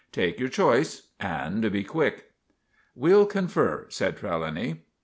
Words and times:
Take 0.11 0.39
your 0.39 0.49
choice 0.49 1.09
and 1.19 1.71
be 1.71 1.83
quick." 1.83 2.31
"We'll 2.95 3.27
confer," 3.27 3.85
said 3.89 4.17
Trelawny. 4.17 4.79